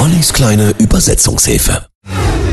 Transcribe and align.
Ollis 0.00 0.32
kleine 0.32 0.70
Übersetzungshilfe. 0.78 1.84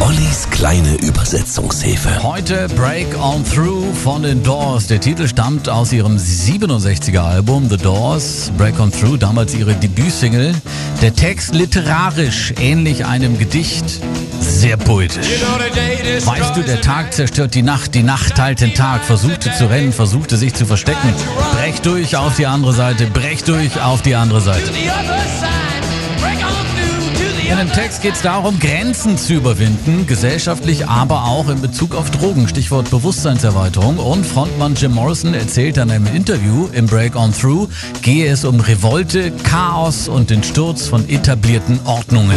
Ollis 0.02 0.50
kleine 0.52 0.96
Übersetzungshilfe. 0.96 2.22
Heute 2.22 2.68
Break 2.76 3.08
On 3.22 3.42
Through 3.46 3.94
von 4.04 4.24
den 4.24 4.44
Doors. 4.44 4.88
Der 4.88 5.00
Titel 5.00 5.30
stammt 5.30 5.70
aus 5.70 5.94
ihrem 5.94 6.18
67er 6.18 7.20
Album 7.20 7.70
The 7.70 7.78
Doors. 7.78 8.52
Break 8.58 8.78
On 8.82 8.92
Through, 8.92 9.16
damals 9.16 9.54
ihre 9.54 9.76
Debütsingle. 9.76 10.56
Der 11.02 11.16
Text 11.16 11.56
literarisch 11.56 12.54
ähnlich 12.60 13.06
einem 13.06 13.40
Gedicht, 13.40 13.86
sehr 14.42 14.76
poetisch. 14.76 15.42
Weißt 16.26 16.58
du, 16.58 16.64
der 16.64 16.82
Tag 16.82 17.14
zerstört 17.14 17.56
die 17.56 17.62
Nacht, 17.62 17.96
die 17.96 18.04
Nacht 18.04 18.36
teilt 18.36 18.60
den 18.60 18.74
Tag, 18.74 19.06
versuchte 19.06 19.54
zu 19.54 19.70
rennen, 19.70 19.94
versuchte 19.94 20.36
sich 20.36 20.54
zu 20.54 20.66
verstecken. 20.66 21.14
Brech 21.54 21.80
durch 21.80 22.18
auf 22.18 22.36
die 22.36 22.46
andere 22.46 22.74
Seite, 22.74 23.06
brech 23.06 23.46
durch 23.46 23.82
auf 23.82 24.02
die 24.02 24.16
andere 24.16 24.42
Seite. 24.42 24.70
In 27.50 27.56
dem 27.58 27.72
Text 27.72 28.02
geht 28.02 28.14
es 28.14 28.22
darum, 28.22 28.60
Grenzen 28.60 29.18
zu 29.18 29.36
überwinden, 29.36 30.06
gesellschaftlich, 30.06 30.86
aber 30.86 31.24
auch 31.24 31.48
in 31.48 31.62
Bezug 31.62 31.96
auf 31.96 32.12
Drogen, 32.12 32.46
Stichwort 32.50 32.90
Bewusstseinserweiterung. 32.92 34.00
Und 34.00 34.26
Frontmann 34.26 34.76
Jim 34.76 34.94
Morrison 34.94 35.34
erzählt 35.34 35.78
dann 35.78 35.90
im 35.90 36.06
Interview 36.08 36.68
im 36.74 36.88
Break 36.88 37.16
On 37.16 37.34
Through, 37.34 37.70
gehe 38.02 38.30
es 38.30 38.44
um 38.44 38.60
Revolte, 38.60 39.32
Chaos 39.44 40.10
und 40.10 40.30
den 40.30 40.44
Sturz 40.44 40.88
von 40.88 41.08
etablierten 41.08 41.80
Ordnungen. 41.86 42.36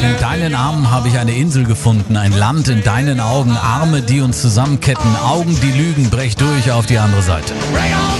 In 0.00 0.18
deinen 0.18 0.54
Armen 0.54 0.90
habe 0.90 1.08
ich 1.08 1.18
eine 1.18 1.36
Insel 1.36 1.64
gefunden, 1.64 2.16
ein 2.16 2.32
Land 2.32 2.68
in 2.68 2.82
deinen 2.82 3.20
Augen, 3.20 3.54
Arme, 3.54 4.00
die 4.00 4.22
uns 4.22 4.40
zusammenketten, 4.40 5.14
Augen, 5.16 5.58
die 5.60 5.72
lügen, 5.72 6.08
brech 6.08 6.36
durch 6.36 6.70
auf 6.72 6.86
die 6.86 6.98
andere 6.98 7.22
Seite. 7.22 7.52
Die 7.52 8.15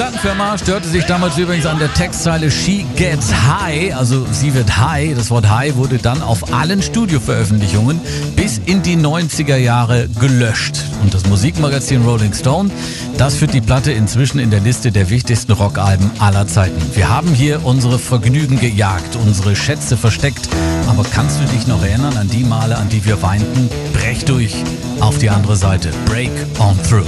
Plattenfirma 0.00 0.56
störte 0.56 0.88
sich 0.88 1.04
damals 1.04 1.36
übrigens 1.36 1.66
an 1.66 1.78
der 1.78 1.92
Textzeile 1.92 2.50
She 2.50 2.86
Gets 2.96 3.34
High, 3.34 3.94
also 3.94 4.26
sie 4.32 4.54
wird 4.54 4.78
high. 4.78 5.14
Das 5.14 5.30
Wort 5.30 5.50
high 5.50 5.76
wurde 5.76 5.98
dann 5.98 6.22
auf 6.22 6.54
allen 6.54 6.80
Studioveröffentlichungen 6.80 8.00
bis 8.34 8.62
in 8.64 8.80
die 8.80 8.96
90er 8.96 9.56
Jahre 9.56 10.08
gelöscht. 10.18 10.78
Und 11.02 11.12
das 11.12 11.26
Musikmagazin 11.26 12.02
Rolling 12.02 12.32
Stone, 12.32 12.70
das 13.18 13.34
führt 13.34 13.52
die 13.52 13.60
Platte 13.60 13.92
inzwischen 13.92 14.38
in 14.38 14.50
der 14.50 14.60
Liste 14.60 14.90
der 14.90 15.10
wichtigsten 15.10 15.52
Rockalben 15.52 16.10
aller 16.18 16.46
Zeiten. 16.46 16.80
Wir 16.94 17.10
haben 17.10 17.34
hier 17.34 17.66
unsere 17.66 17.98
Vergnügen 17.98 18.58
gejagt, 18.58 19.16
unsere 19.16 19.54
Schätze 19.54 19.98
versteckt 19.98 20.48
aber 20.90 21.04
kannst 21.04 21.40
du 21.40 21.44
dich 21.46 21.66
noch 21.66 21.82
erinnern 21.82 22.16
an 22.16 22.28
die 22.28 22.44
Male, 22.44 22.76
an 22.76 22.88
die 22.88 23.04
wir 23.04 23.22
weinten? 23.22 23.68
Brech 23.92 24.24
durch 24.24 24.54
auf 25.00 25.18
die 25.18 25.30
andere 25.30 25.56
Seite. 25.56 25.90
Break 26.06 26.30
on 26.58 26.76
through. 26.82 27.06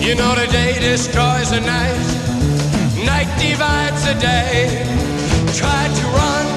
You 0.00 0.14
know 0.14 0.34
the 0.34 0.46
day 0.52 0.78
destroys 0.78 1.48
the 1.48 1.60
night. 1.60 1.96
Night 3.04 3.28
divides 3.38 4.04
the 4.04 4.14
day. 4.14 4.84
Try 5.56 5.88
to 5.88 6.06
run. 6.16 6.53